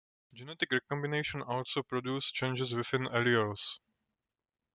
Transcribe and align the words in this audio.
Genetic 0.33 0.71
recombination 0.71 1.43
also 1.43 1.83
produces 1.83 2.31
changes 2.31 2.73
within 2.73 3.03
alleles. 3.05 3.77